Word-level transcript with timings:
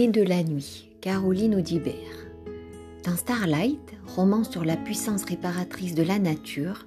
Née 0.00 0.08
de 0.08 0.22
la 0.22 0.42
nuit, 0.42 0.88
Caroline 1.02 1.56
Audibert. 1.56 1.92
Dans 3.04 3.16
Starlight, 3.16 3.92
roman 4.06 4.44
sur 4.44 4.64
la 4.64 4.78
puissance 4.78 5.24
réparatrice 5.24 5.94
de 5.94 6.02
la 6.02 6.18
nature, 6.18 6.86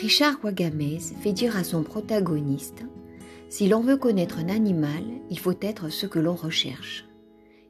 Richard 0.00 0.40
Wagamez 0.42 0.98
fait 1.20 1.34
dire 1.34 1.58
à 1.58 1.62
son 1.62 1.82
protagoniste 1.82 2.86
Si 3.50 3.68
l'on 3.68 3.82
veut 3.82 3.98
connaître 3.98 4.38
un 4.38 4.48
animal, 4.48 5.02
il 5.28 5.38
faut 5.38 5.56
être 5.60 5.90
ce 5.90 6.06
que 6.06 6.18
l'on 6.18 6.36
recherche. 6.36 7.04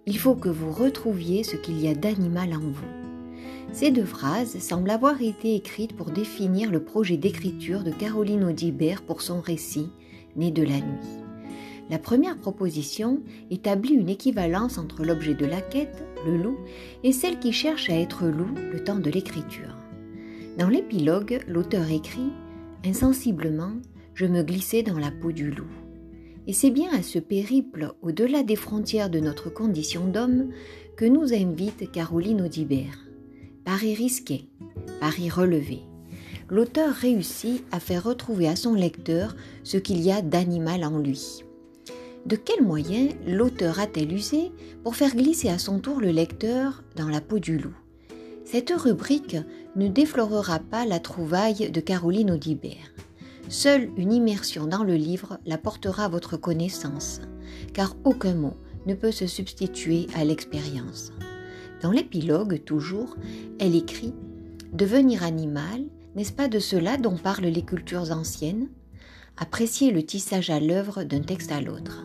Il 0.06 0.16
faut 0.16 0.36
que 0.36 0.48
vous 0.48 0.70
retrouviez 0.70 1.42
ce 1.42 1.56
qu'il 1.56 1.80
y 1.80 1.88
a 1.88 1.95
d'animal 1.96 2.54
en 2.54 2.60
vous. 2.60 3.34
Ces 3.72 3.90
deux 3.90 4.04
phrases 4.04 4.60
semblent 4.60 4.90
avoir 4.90 5.20
été 5.20 5.56
écrites 5.56 5.96
pour 5.96 6.12
définir 6.12 6.70
le 6.70 6.84
projet 6.84 7.16
d'écriture 7.16 7.82
de 7.82 7.90
Caroline 7.90 8.45
Audibert 8.45 9.02
pour 9.02 9.22
son 9.22 9.40
récit, 9.40 9.90
Né 10.36 10.52
de 10.52 10.62
la 10.62 10.76
nuit. 10.76 11.27
La 11.91 11.98
première 11.98 12.37
proposition 12.37 13.20
établit 13.51 13.95
une 13.95 14.10
équivalence 14.10 14.77
entre 14.77 15.05
l'objet 15.05 15.34
de 15.34 15.46
la 15.46 15.62
quête, 15.62 16.05
le 16.27 16.37
loup, 16.37 16.59
et 17.02 17.12
celle 17.12 17.38
qui 17.38 17.52
cherche 17.52 17.88
à 17.88 17.98
être 17.98 18.27
loup 18.27 18.55
le 18.73 18.84
temps 18.84 18.98
de 18.98 19.10
l'écriture. 19.10 19.77
Dans 20.59 20.69
l'épilogue, 20.69 21.41
l'auteur 21.48 21.91
écrit 21.91 22.32
Insensiblement, 22.84 23.73
je 24.15 24.27
me 24.27 24.43
glissais 24.43 24.82
dans 24.82 24.98
la 24.98 25.10
peau 25.10 25.32
du 25.32 25.51
loup. 25.51 25.70
Et 26.46 26.52
c'est 26.52 26.70
bien 26.70 26.91
à 26.93 27.02
ce 27.02 27.19
périple 27.19 27.93
au-delà 28.02 28.43
des 28.43 28.57
frontières 28.57 29.10
de 29.10 29.20
notre 29.20 29.51
condition 29.51 30.07
d'homme 30.07 30.51
que 30.96 31.05
nous 31.05 31.32
invite 31.32 31.91
Caroline 31.91 32.43
Audibert. 32.43 33.07
Paris 33.65 33.95
risqué, 33.95 34.48
Paris 35.01 35.30
relevé. 35.30 35.80
L'auteur 36.48 36.95
réussit 36.95 37.62
à 37.70 37.80
faire 37.80 38.05
retrouver 38.05 38.48
à 38.48 38.57
son 38.57 38.74
lecteur 38.74 39.37
ce 39.62 39.77
qu'il 39.77 40.01
y 40.01 40.10
a 40.10 40.23
d'animal 40.23 40.84
en 40.84 40.98
lui. 40.98 41.45
De 42.28 42.37
quels 42.37 42.62
moyens 42.62 43.15
l'auteur 43.26 43.80
a-t-elle 43.80 44.12
usé 44.12 44.52
pour 44.84 44.96
faire 44.96 45.16
glisser 45.16 45.48
à 45.48 45.57
son 45.57 45.79
tour 45.79 45.98
le 45.98 46.10
lecteur 46.10 46.84
dans 46.95 47.09
la 47.09 47.23
peau 47.23 47.38
du 47.38 47.57
loup? 47.57 47.74
Cette 48.45 48.68
rubrique 48.68 49.38
ne 49.76 49.88
déflorera 49.88 50.59
pas 50.59 50.84
la 50.84 51.01
trouvaille 51.01 51.71
de 51.71 51.80
Caroline 51.80 52.32
Audibert. 52.32 52.93
Seule 53.49 53.88
une 53.96 54.12
immersion 54.12 54.66
dans 54.66 54.84
le 54.84 54.96
livre 54.96 55.38
la 55.46 55.56
portera 55.56 56.04
à 56.04 56.09
votre 56.10 56.37
connaissance, 56.37 57.23
car 57.73 57.96
aucun 58.04 58.34
mot 58.34 58.59
ne 58.84 58.93
peut 58.93 59.10
se 59.10 59.26
substituer 59.26 60.06
à 60.15 60.23
l'expérience. 60.23 61.15
Dans 61.80 61.93
l'épilogue, 61.93 62.62
toujours, 62.62 63.16
elle 63.59 63.74
écrit 63.74 64.12
Devenir 64.75 65.22
animal, 65.22 65.87
n'est-ce 66.15 66.34
pas 66.34 66.49
de 66.49 66.59
cela 66.59 66.99
dont 66.99 67.16
parlent 67.16 67.47
les 67.47 67.65
cultures 67.65 68.12
anciennes? 68.12 68.69
Apprécier 69.38 69.93
le 69.93 70.03
tissage 70.03 70.50
à 70.50 70.60
l'œuvre 70.60 71.04
d'un 71.04 71.22
texte 71.22 71.53
à 71.53 71.62
l'autre. 71.62 72.04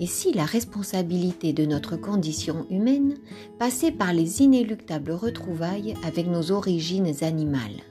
Et 0.00 0.06
si 0.06 0.32
la 0.32 0.44
responsabilité 0.44 1.52
de 1.52 1.66
notre 1.66 1.96
condition 1.96 2.66
humaine 2.70 3.14
passait 3.58 3.92
par 3.92 4.12
les 4.12 4.42
inéluctables 4.42 5.12
retrouvailles 5.12 5.94
avec 6.04 6.26
nos 6.26 6.50
origines 6.50 7.12
animales 7.22 7.82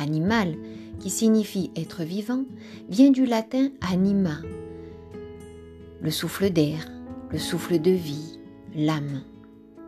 Animal, 0.00 0.56
qui 0.98 1.10
signifie 1.10 1.70
être 1.76 2.04
vivant, 2.04 2.44
vient 2.88 3.10
du 3.10 3.26
latin 3.26 3.68
anima, 3.80 4.38
le 6.00 6.10
souffle 6.10 6.50
d'air, 6.50 6.90
le 7.30 7.38
souffle 7.38 7.78
de 7.78 7.90
vie, 7.90 8.40
l'âme. 8.74 9.22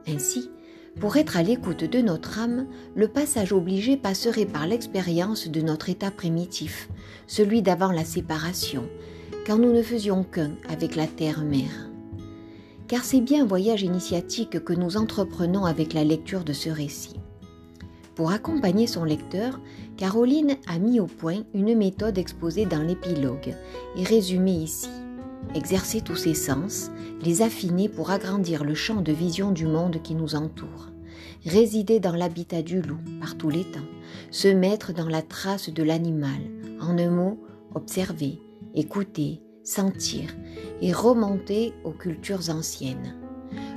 Ainsi, 0.06 0.50
pour 1.00 1.16
être 1.16 1.38
à 1.38 1.42
l'écoute 1.42 1.84
de 1.84 2.00
notre 2.00 2.38
âme, 2.38 2.66
le 2.94 3.08
passage 3.08 3.52
obligé 3.52 3.96
passerait 3.96 4.44
par 4.44 4.66
l'expérience 4.66 5.48
de 5.48 5.60
notre 5.62 5.88
état 5.88 6.10
primitif, 6.10 6.90
celui 7.26 7.62
d'avant 7.62 7.92
la 7.92 8.04
séparation, 8.04 8.84
quand 9.46 9.58
nous 9.58 9.72
ne 9.72 9.82
faisions 9.82 10.22
qu'un 10.22 10.52
avec 10.68 10.94
la 10.94 11.06
terre-mère. 11.06 11.90
Car 12.86 13.04
c'est 13.04 13.20
bien 13.20 13.42
un 13.42 13.46
voyage 13.46 13.82
initiatique 13.82 14.62
que 14.62 14.72
nous 14.72 14.96
entreprenons 14.96 15.64
avec 15.64 15.94
la 15.94 16.04
lecture 16.04 16.44
de 16.44 16.52
ce 16.52 16.70
récit. 16.70 17.16
Pour 18.14 18.30
accompagner 18.30 18.86
son 18.86 19.04
lecteur, 19.04 19.58
Caroline 19.96 20.56
a 20.68 20.78
mis 20.78 21.00
au 21.00 21.06
point 21.06 21.42
une 21.54 21.76
méthode 21.76 22.18
exposée 22.18 22.66
dans 22.66 22.82
l'épilogue 22.82 23.54
et 23.96 24.04
résumée 24.04 24.52
ici. 24.52 24.90
Exercer 25.54 26.02
tous 26.02 26.16
ses 26.16 26.34
sens, 26.34 26.90
les 27.22 27.42
affiner 27.42 27.88
pour 27.88 28.10
agrandir 28.10 28.64
le 28.64 28.74
champ 28.74 29.00
de 29.00 29.12
vision 29.12 29.50
du 29.50 29.66
monde 29.66 30.00
qui 30.02 30.14
nous 30.14 30.34
entoure. 30.34 30.90
Résider 31.44 31.98
dans 31.98 32.14
l'habitat 32.14 32.62
du 32.62 32.80
loup 32.80 33.00
par 33.20 33.36
tous 33.36 33.50
les 33.50 33.64
temps, 33.64 33.80
se 34.30 34.48
mettre 34.48 34.92
dans 34.92 35.08
la 35.08 35.22
trace 35.22 35.70
de 35.70 35.82
l'animal, 35.82 36.40
en 36.80 36.96
un 36.98 37.10
mot, 37.10 37.40
observer, 37.74 38.38
écouter, 38.74 39.40
sentir 39.64 40.34
et 40.80 40.92
remonter 40.92 41.72
aux 41.84 41.92
cultures 41.92 42.50
anciennes. 42.50 43.16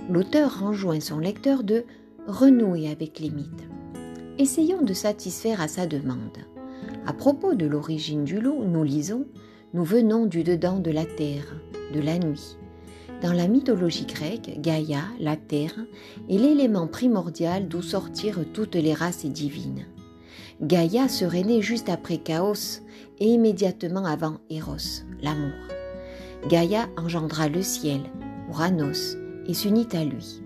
L'auteur 0.10 0.64
enjoint 0.64 1.00
son 1.00 1.20
lecteur 1.20 1.64
de 1.64 1.86
renouer 2.28 2.90
avec 2.90 3.20
les 3.20 3.30
mythes. 3.30 3.68
Essayons 4.38 4.82
de 4.82 4.94
satisfaire 4.94 5.62
à 5.62 5.68
sa 5.68 5.88
demande. 5.88 6.38
À 7.06 7.14
propos 7.14 7.54
de 7.54 7.66
l'origine 7.66 8.24
du 8.24 8.40
loup, 8.40 8.64
nous 8.64 8.84
lisons 8.84 9.26
Nous 9.74 9.84
venons 9.84 10.26
du 10.26 10.44
dedans 10.44 10.80
de 10.80 10.92
la 10.92 11.06
terre, 11.06 11.56
de 11.94 12.00
la 12.00 12.18
nuit. 12.18 12.58
Dans 13.22 13.34
la 13.34 13.48
mythologie 13.48 14.06
grecque, 14.06 14.60
Gaïa, 14.60 15.04
la 15.20 15.38
terre, 15.38 15.76
est 16.30 16.38
l'élément 16.38 16.88
primordial 16.88 17.68
d'où 17.68 17.82
sortirent 17.82 18.46
toutes 18.54 18.76
les 18.76 18.94
races 18.94 19.26
divines. 19.26 19.86
Gaïa 20.62 21.10
serait 21.10 21.44
née 21.44 21.62
juste 21.62 21.90
après 21.90 22.18
Chaos 22.18 22.82
et 23.20 23.28
immédiatement 23.28 24.06
avant 24.06 24.38
Eros, 24.50 25.04
l'amour. 25.22 25.52
Gaïa 26.48 26.88
engendra 26.96 27.50
le 27.50 27.62
ciel, 27.62 28.00
Uranos, 28.50 29.18
et 29.48 29.54
s'unit 29.54 29.88
à 29.92 30.06
lui. 30.06 30.42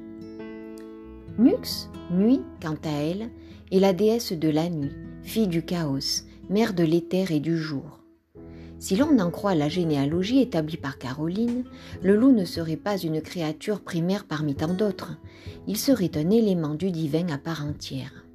Nux, 1.38 1.90
nuit, 2.09 2.42
quant 2.59 2.78
à 2.86 2.90
elle, 2.90 3.30
est 3.72 3.80
la 3.80 3.94
déesse 3.94 4.34
de 4.34 4.50
la 4.50 4.69
nuit, 4.69 4.92
fille 5.22 5.48
du 5.48 5.64
chaos, 5.64 6.24
mère 6.50 6.74
de 6.74 6.84
l'éther 6.84 7.31
et 7.31 7.40
du 7.40 7.56
jour. 7.56 8.00
Si 8.80 8.96
l'on 8.96 9.19
en 9.19 9.30
croit 9.30 9.53
la 9.53 9.69
généalogie 9.69 10.42
établie 10.42 10.78
par 10.78 10.98
Caroline, 10.98 11.66
le 12.02 12.16
loup 12.16 12.31
ne 12.31 12.46
serait 12.46 12.78
pas 12.78 12.98
une 12.98 13.22
créature 13.22 13.81
primaire 13.81 14.25
parmi 14.25 14.56
tant 14.56 14.74
d'autres, 14.74 15.18
il 15.68 15.78
serait 15.78 16.12
un 16.16 16.31
élément 16.31 16.74
du 16.74 16.90
divin 16.90 17.28
à 17.30 17.38
part 17.38 17.64
entière. 17.64 18.25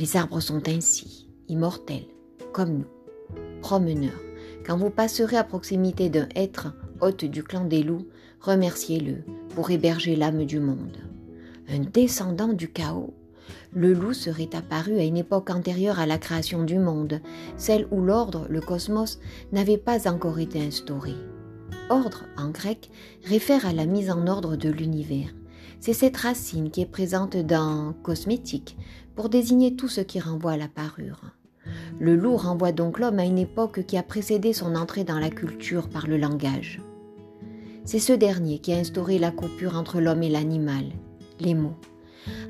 Les 0.00 0.16
arbres 0.16 0.40
sont 0.40 0.66
ainsi, 0.66 1.28
immortels, 1.48 2.06
comme 2.54 2.78
nous, 2.78 3.36
promeneurs. 3.60 4.18
Quand 4.64 4.78
vous 4.78 4.88
passerez 4.88 5.36
à 5.36 5.44
proximité 5.44 6.08
d'un 6.08 6.26
être, 6.34 6.72
hôte 7.02 7.26
du 7.26 7.42
clan 7.42 7.66
des 7.66 7.82
loups, 7.82 8.06
remerciez-le 8.40 9.18
pour 9.54 9.70
héberger 9.70 10.16
l'âme 10.16 10.46
du 10.46 10.58
monde. 10.58 10.96
Un 11.68 11.80
descendant 11.80 12.54
du 12.54 12.72
chaos, 12.72 13.12
le 13.74 13.92
loup 13.92 14.14
serait 14.14 14.48
apparu 14.56 14.98
à 14.98 15.04
une 15.04 15.18
époque 15.18 15.50
antérieure 15.50 16.00
à 16.00 16.06
la 16.06 16.16
création 16.16 16.64
du 16.64 16.78
monde, 16.78 17.20
celle 17.58 17.86
où 17.90 18.00
l'ordre, 18.00 18.46
le 18.48 18.62
cosmos, 18.62 19.18
n'avait 19.52 19.76
pas 19.76 20.10
encore 20.10 20.38
été 20.38 20.62
instauré. 20.62 21.12
Ordre, 21.90 22.24
en 22.38 22.48
grec, 22.48 22.90
réfère 23.24 23.66
à 23.66 23.74
la 23.74 23.84
mise 23.84 24.10
en 24.10 24.26
ordre 24.28 24.56
de 24.56 24.70
l'univers. 24.70 25.28
C'est 25.78 25.92
cette 25.94 26.16
racine 26.16 26.70
qui 26.70 26.82
est 26.82 26.86
présente 26.86 27.36
dans 27.36 27.94
cosmétique 28.02 28.76
pour 29.20 29.28
désigner 29.28 29.76
tout 29.76 29.86
ce 29.86 30.00
qui 30.00 30.18
renvoie 30.18 30.52
à 30.52 30.56
la 30.56 30.66
parure. 30.66 31.20
Le 31.98 32.16
loup 32.16 32.38
renvoie 32.38 32.72
donc 32.72 32.98
l'homme 32.98 33.18
à 33.18 33.26
une 33.26 33.36
époque 33.36 33.84
qui 33.84 33.98
a 33.98 34.02
précédé 34.02 34.54
son 34.54 34.74
entrée 34.74 35.04
dans 35.04 35.18
la 35.18 35.28
culture 35.28 35.90
par 35.90 36.06
le 36.06 36.16
langage. 36.16 36.80
C'est 37.84 37.98
ce 37.98 38.14
dernier 38.14 38.60
qui 38.60 38.72
a 38.72 38.78
instauré 38.78 39.18
la 39.18 39.30
coupure 39.30 39.76
entre 39.76 40.00
l'homme 40.00 40.22
et 40.22 40.30
l'animal, 40.30 40.86
les 41.38 41.52
mots. 41.52 41.76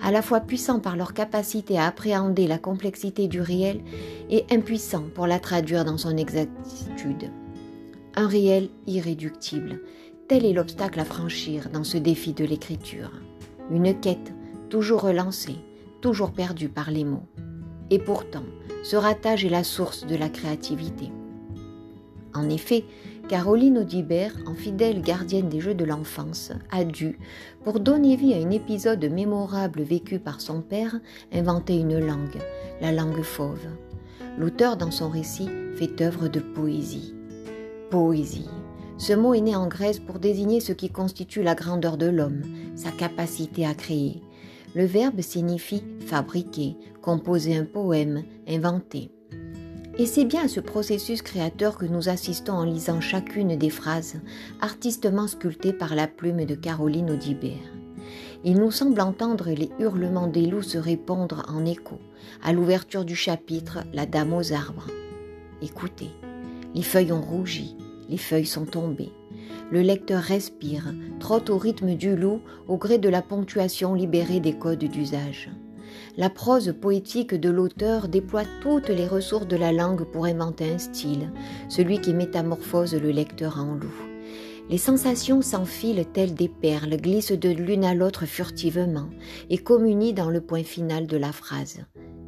À 0.00 0.12
la 0.12 0.22
fois 0.22 0.38
puissants 0.38 0.78
par 0.78 0.94
leur 0.94 1.12
capacité 1.12 1.76
à 1.76 1.88
appréhender 1.88 2.46
la 2.46 2.58
complexité 2.58 3.26
du 3.26 3.40
réel 3.40 3.80
et 4.30 4.44
impuissants 4.52 5.08
pour 5.12 5.26
la 5.26 5.40
traduire 5.40 5.84
dans 5.84 5.98
son 5.98 6.16
exactitude. 6.16 7.32
Un 8.14 8.28
réel 8.28 8.68
irréductible, 8.86 9.80
tel 10.28 10.44
est 10.44 10.52
l'obstacle 10.52 11.00
à 11.00 11.04
franchir 11.04 11.68
dans 11.72 11.82
ce 11.82 11.98
défi 11.98 12.32
de 12.32 12.44
l'écriture. 12.44 13.10
Une 13.72 13.98
quête 13.98 14.32
toujours 14.68 15.00
relancée, 15.00 15.56
toujours 16.00 16.32
perdue 16.32 16.68
par 16.68 16.90
les 16.90 17.04
mots. 17.04 17.26
Et 17.90 17.98
pourtant, 17.98 18.44
ce 18.82 18.96
ratage 18.96 19.44
est 19.44 19.50
la 19.50 19.64
source 19.64 20.06
de 20.06 20.16
la 20.16 20.28
créativité. 20.28 21.10
En 22.34 22.48
effet, 22.48 22.84
Caroline 23.28 23.78
Audibert, 23.78 24.34
en 24.46 24.54
fidèle 24.54 25.02
gardienne 25.02 25.48
des 25.48 25.60
jeux 25.60 25.74
de 25.74 25.84
l'enfance, 25.84 26.52
a 26.70 26.84
dû, 26.84 27.18
pour 27.64 27.80
donner 27.80 28.16
vie 28.16 28.34
à 28.34 28.38
un 28.38 28.50
épisode 28.50 29.04
mémorable 29.04 29.82
vécu 29.82 30.18
par 30.18 30.40
son 30.40 30.62
père, 30.62 30.96
inventer 31.32 31.76
une 31.76 31.98
langue, 31.98 32.38
la 32.80 32.92
langue 32.92 33.22
fauve. 33.22 33.66
L'auteur, 34.38 34.76
dans 34.76 34.90
son 34.90 35.08
récit, 35.08 35.48
fait 35.76 36.00
œuvre 36.00 36.28
de 36.28 36.40
poésie. 36.40 37.14
Poésie. 37.90 38.48
Ce 38.98 39.12
mot 39.12 39.34
est 39.34 39.40
né 39.40 39.56
en 39.56 39.66
Grèce 39.66 39.98
pour 39.98 40.18
désigner 40.18 40.60
ce 40.60 40.72
qui 40.72 40.90
constitue 40.90 41.42
la 41.42 41.54
grandeur 41.54 41.96
de 41.96 42.06
l'homme, 42.06 42.42
sa 42.76 42.90
capacité 42.90 43.66
à 43.66 43.74
créer. 43.74 44.22
Le 44.74 44.84
verbe 44.84 45.20
signifie 45.20 45.82
fabriquer, 46.06 46.76
composer 47.02 47.56
un 47.56 47.64
poème, 47.64 48.22
inventer. 48.48 49.10
Et 49.98 50.06
c'est 50.06 50.24
bien 50.24 50.44
à 50.44 50.48
ce 50.48 50.60
processus 50.60 51.22
créateur 51.22 51.76
que 51.76 51.86
nous 51.86 52.08
assistons 52.08 52.52
en 52.52 52.64
lisant 52.64 53.00
chacune 53.00 53.56
des 53.56 53.70
phrases 53.70 54.20
artistement 54.60 55.26
sculptées 55.26 55.72
par 55.72 55.94
la 55.94 56.06
plume 56.06 56.44
de 56.44 56.54
Caroline 56.54 57.10
Audibert. 57.10 57.74
Il 58.44 58.58
nous 58.58 58.70
semble 58.70 59.00
entendre 59.00 59.50
les 59.50 59.70
hurlements 59.78 60.28
des 60.28 60.46
loups 60.46 60.62
se 60.62 60.78
répondre 60.78 61.44
en 61.48 61.66
écho 61.66 61.98
à 62.42 62.52
l'ouverture 62.52 63.04
du 63.04 63.16
chapitre 63.16 63.80
La 63.92 64.06
Dame 64.06 64.32
aux 64.32 64.52
arbres. 64.52 64.86
Écoutez, 65.60 66.10
les 66.74 66.82
feuilles 66.82 67.12
ont 67.12 67.20
rougi, 67.20 67.76
les 68.08 68.16
feuilles 68.16 68.46
sont 68.46 68.64
tombées. 68.64 69.12
Le 69.70 69.82
lecteur 69.82 70.22
respire, 70.22 70.92
trotte 71.18 71.50
au 71.50 71.58
rythme 71.58 71.94
du 71.94 72.16
loup 72.16 72.40
au 72.68 72.76
gré 72.76 72.98
de 72.98 73.08
la 73.08 73.22
ponctuation 73.22 73.94
libérée 73.94 74.40
des 74.40 74.54
codes 74.54 74.84
d'usage. 74.84 75.50
La 76.16 76.30
prose 76.30 76.74
poétique 76.80 77.34
de 77.34 77.50
l'auteur 77.50 78.08
déploie 78.08 78.44
toutes 78.62 78.88
les 78.88 79.06
ressources 79.06 79.46
de 79.46 79.56
la 79.56 79.72
langue 79.72 80.04
pour 80.04 80.26
inventer 80.26 80.72
un 80.72 80.78
style, 80.78 81.30
celui 81.68 82.00
qui 82.00 82.14
métamorphose 82.14 82.94
le 82.94 83.10
lecteur 83.10 83.58
en 83.58 83.74
loup. 83.74 83.94
Les 84.68 84.78
sensations 84.78 85.42
s'enfilent 85.42 86.06
telles 86.12 86.34
des 86.34 86.48
perles, 86.48 86.96
glissent 86.96 87.32
de 87.32 87.48
l'une 87.48 87.84
à 87.84 87.94
l'autre 87.94 88.26
furtivement 88.26 89.08
et 89.48 89.58
communient 89.58 90.12
dans 90.12 90.30
le 90.30 90.40
point 90.40 90.62
final 90.62 91.06
de 91.06 91.16
la 91.16 91.32
phrase. 91.32 91.80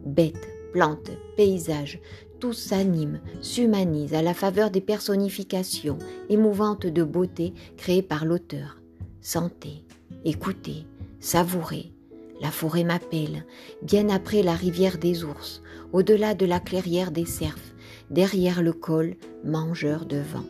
Bêtes, 0.04 0.48
plantes, 0.72 1.10
paysages, 1.36 2.00
tout 2.40 2.52
s'anime, 2.52 3.20
s'humanise 3.40 4.14
à 4.14 4.22
la 4.22 4.34
faveur 4.34 4.70
des 4.70 4.80
personnifications 4.80 5.98
émouvantes 6.28 6.86
de 6.86 7.04
beauté 7.04 7.52
créées 7.76 8.02
par 8.02 8.24
l'auteur. 8.24 8.80
Sentez, 9.20 9.84
écoutez, 10.24 10.86
savourez. 11.20 11.92
La 12.40 12.50
forêt 12.50 12.82
m'appelle, 12.82 13.44
bien 13.82 14.08
après 14.08 14.42
la 14.42 14.54
rivière 14.54 14.98
des 14.98 15.22
ours, 15.22 15.62
au-delà 15.92 16.34
de 16.34 16.44
la 16.44 16.58
clairière 16.58 17.12
des 17.12 17.26
cerfs, 17.26 17.74
derrière 18.10 18.62
le 18.62 18.72
col, 18.72 19.14
mangeur 19.44 20.06
de 20.06 20.16
vent. 20.16 20.44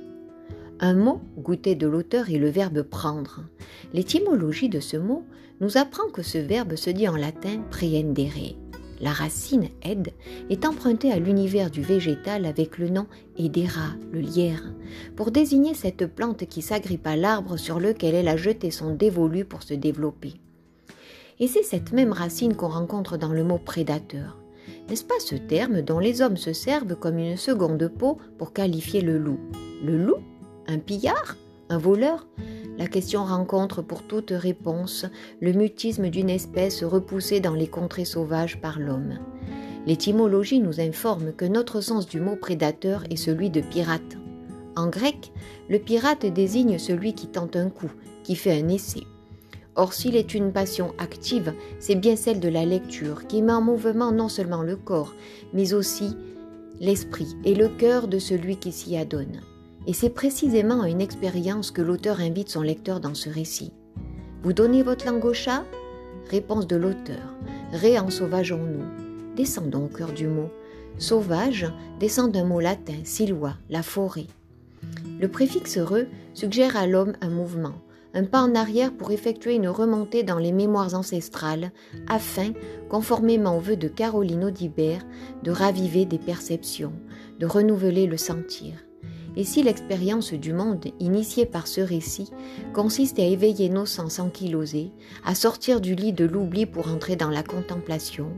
Un 0.80 0.94
mot 0.94 1.20
goûté 1.36 1.74
de 1.74 1.86
l'auteur 1.86 2.30
est 2.30 2.38
le 2.38 2.48
verbe 2.48 2.82
prendre. 2.82 3.44
L'étymologie 3.92 4.70
de 4.70 4.80
ce 4.80 4.96
mot 4.96 5.24
nous 5.60 5.76
apprend 5.76 6.08
que 6.08 6.22
ce 6.22 6.38
verbe 6.38 6.74
se 6.74 6.90
dit 6.90 7.06
en 7.06 7.16
latin 7.16 7.62
preendere. 7.70 8.56
La 9.02 9.10
racine 9.10 9.68
ed 9.82 10.12
est 10.48 10.64
empruntée 10.64 11.10
à 11.10 11.18
l'univers 11.18 11.72
du 11.72 11.82
végétal 11.82 12.46
avec 12.46 12.78
le 12.78 12.88
nom 12.88 13.08
edera, 13.36 13.88
le 14.12 14.20
lierre, 14.20 14.62
pour 15.16 15.32
désigner 15.32 15.74
cette 15.74 16.06
plante 16.06 16.46
qui 16.46 16.62
s'agrippe 16.62 17.06
à 17.08 17.16
l'arbre 17.16 17.56
sur 17.56 17.80
lequel 17.80 18.14
elle 18.14 18.28
a 18.28 18.36
jeté 18.36 18.70
son 18.70 18.94
dévolu 18.94 19.44
pour 19.44 19.64
se 19.64 19.74
développer. 19.74 20.34
Et 21.40 21.48
c'est 21.48 21.64
cette 21.64 21.92
même 21.92 22.12
racine 22.12 22.54
qu'on 22.54 22.68
rencontre 22.68 23.16
dans 23.16 23.32
le 23.32 23.42
mot 23.42 23.58
prédateur. 23.58 24.38
N'est-ce 24.88 25.04
pas 25.04 25.18
ce 25.18 25.34
terme 25.34 25.82
dont 25.82 25.98
les 25.98 26.22
hommes 26.22 26.36
se 26.36 26.52
servent 26.52 26.94
comme 26.94 27.18
une 27.18 27.36
seconde 27.36 27.88
peau 27.88 28.18
pour 28.38 28.52
qualifier 28.52 29.00
le 29.00 29.18
loup? 29.18 29.40
Le 29.84 29.96
loup? 29.96 30.22
Un 30.68 30.78
pillard? 30.78 31.36
Un 31.70 31.78
voleur? 31.78 32.28
La 32.78 32.86
question 32.86 33.24
rencontre 33.24 33.82
pour 33.82 34.02
toute 34.02 34.30
réponse 34.30 35.06
le 35.40 35.52
mutisme 35.52 36.08
d'une 36.08 36.30
espèce 36.30 36.82
repoussée 36.82 37.40
dans 37.40 37.54
les 37.54 37.68
contrées 37.68 38.06
sauvages 38.06 38.60
par 38.60 38.78
l'homme. 38.78 39.18
L'étymologie 39.86 40.60
nous 40.60 40.80
informe 40.80 41.32
que 41.32 41.44
notre 41.44 41.80
sens 41.80 42.06
du 42.06 42.20
mot 42.20 42.36
prédateur 42.36 43.04
est 43.10 43.16
celui 43.16 43.50
de 43.50 43.60
pirate. 43.60 44.16
En 44.74 44.88
grec, 44.88 45.32
le 45.68 45.78
pirate 45.78 46.24
désigne 46.24 46.78
celui 46.78 47.14
qui 47.14 47.26
tente 47.26 47.56
un 47.56 47.68
coup, 47.68 47.92
qui 48.22 48.36
fait 48.36 48.58
un 48.58 48.68
essai. 48.68 49.02
Or, 49.74 49.92
s'il 49.92 50.16
est 50.16 50.34
une 50.34 50.52
passion 50.52 50.94
active, 50.98 51.54
c'est 51.78 51.94
bien 51.94 52.16
celle 52.16 52.40
de 52.40 52.48
la 52.48 52.64
lecture 52.64 53.26
qui 53.26 53.42
met 53.42 53.52
en 53.52 53.62
mouvement 53.62 54.12
non 54.12 54.28
seulement 54.28 54.62
le 54.62 54.76
corps, 54.76 55.14
mais 55.52 55.74
aussi 55.74 56.16
l'esprit 56.80 57.36
et 57.44 57.54
le 57.54 57.68
cœur 57.68 58.08
de 58.08 58.18
celui 58.18 58.56
qui 58.56 58.72
s'y 58.72 58.96
adonne. 58.96 59.40
Et 59.86 59.92
c'est 59.92 60.10
précisément 60.10 60.82
à 60.82 60.88
une 60.88 61.00
expérience 61.00 61.70
que 61.70 61.82
l'auteur 61.82 62.20
invite 62.20 62.48
son 62.48 62.62
lecteur 62.62 63.00
dans 63.00 63.14
ce 63.14 63.28
récit. 63.28 63.72
Vous 64.42 64.52
donnez 64.52 64.82
votre 64.82 65.06
langue 65.06 65.24
au 65.24 65.32
chat? 65.32 65.64
Réponse 66.30 66.66
de 66.66 66.76
l'auteur. 66.76 67.34
Ré 67.72 67.98
en 67.98 68.10
sauvage 68.10 68.52
en 68.52 68.58
nous. 68.58 68.84
Descendons 69.36 69.86
au 69.86 69.88
cœur 69.88 70.12
du 70.12 70.26
mot. 70.28 70.50
Sauvage 70.98 71.66
descend 71.98 72.30
d'un 72.30 72.44
mot 72.44 72.60
latin, 72.60 73.00
silois, 73.02 73.54
la 73.70 73.82
forêt. 73.82 74.26
Le 75.20 75.28
préfixe 75.28 75.78
re 75.78 76.06
suggère 76.34 76.76
à 76.76 76.86
l'homme 76.86 77.14
un 77.20 77.30
mouvement, 77.30 77.74
un 78.14 78.24
pas 78.24 78.42
en 78.42 78.54
arrière 78.54 78.92
pour 78.92 79.10
effectuer 79.10 79.54
une 79.54 79.68
remontée 79.68 80.22
dans 80.22 80.38
les 80.38 80.52
mémoires 80.52 80.94
ancestrales, 80.94 81.72
afin, 82.08 82.52
conformément 82.88 83.56
au 83.56 83.60
vœu 83.60 83.76
de 83.76 83.88
Caroline 83.88 84.44
Audibert, 84.44 85.04
de 85.42 85.50
raviver 85.50 86.04
des 86.04 86.18
perceptions, 86.18 86.92
de 87.38 87.46
renouveler 87.46 88.06
le 88.06 88.16
sentir. 88.16 88.74
Et 89.36 89.44
si 89.44 89.62
l'expérience 89.62 90.32
du 90.32 90.52
monde, 90.52 90.86
initiée 91.00 91.46
par 91.46 91.66
ce 91.66 91.80
récit, 91.80 92.30
consiste 92.74 93.18
à 93.18 93.24
éveiller 93.24 93.68
nos 93.68 93.86
sens 93.86 94.18
ankylosés, 94.18 94.92
à 95.24 95.34
sortir 95.34 95.80
du 95.80 95.94
lit 95.94 96.12
de 96.12 96.24
l'oubli 96.24 96.66
pour 96.66 96.88
entrer 96.88 97.16
dans 97.16 97.30
la 97.30 97.42
contemplation, 97.42 98.28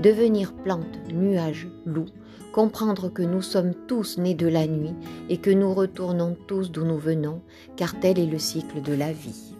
devenir 0.00 0.52
plante, 0.52 0.98
nuage, 1.12 1.68
loup, 1.86 2.06
comprendre 2.52 3.08
que 3.08 3.22
nous 3.22 3.42
sommes 3.42 3.74
tous 3.88 4.18
nés 4.18 4.34
de 4.34 4.46
la 4.46 4.66
nuit 4.66 4.94
et 5.28 5.38
que 5.38 5.50
nous 5.50 5.72
retournons 5.72 6.36
tous 6.46 6.70
d'où 6.70 6.84
nous 6.84 6.98
venons, 6.98 7.40
car 7.76 7.98
tel 7.98 8.18
est 8.18 8.26
le 8.26 8.38
cycle 8.38 8.82
de 8.82 8.92
la 8.92 9.12
vie. 9.12 9.53